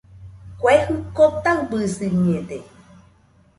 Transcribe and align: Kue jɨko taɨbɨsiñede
Kue 0.59 0.73
jɨko 0.85 1.23
taɨbɨsiñede 1.43 2.57